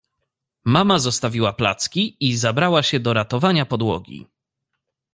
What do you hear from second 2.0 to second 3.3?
i zabrała się do